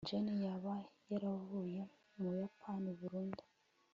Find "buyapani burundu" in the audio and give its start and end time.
2.31-3.43